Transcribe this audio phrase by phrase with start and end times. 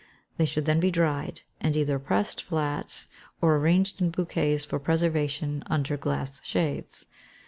[0.37, 3.05] They should then be dried, and either pressed flat,
[3.39, 7.05] or arranged in bouquets for preservation under glass shades.